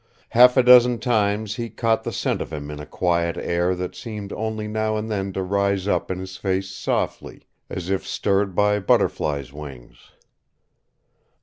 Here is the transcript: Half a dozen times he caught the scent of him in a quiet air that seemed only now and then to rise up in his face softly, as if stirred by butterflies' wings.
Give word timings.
Half 0.29 0.57
a 0.57 0.63
dozen 0.63 0.97
times 0.97 1.57
he 1.57 1.69
caught 1.69 2.03
the 2.03 2.11
scent 2.11 2.41
of 2.41 2.51
him 2.51 2.71
in 2.71 2.79
a 2.79 2.87
quiet 2.87 3.37
air 3.37 3.75
that 3.75 3.93
seemed 3.95 4.33
only 4.33 4.67
now 4.67 4.97
and 4.97 5.11
then 5.11 5.31
to 5.33 5.43
rise 5.43 5.87
up 5.87 6.09
in 6.09 6.17
his 6.17 6.37
face 6.37 6.71
softly, 6.71 7.43
as 7.69 7.91
if 7.91 8.03
stirred 8.07 8.55
by 8.55 8.79
butterflies' 8.79 9.53
wings. 9.53 9.97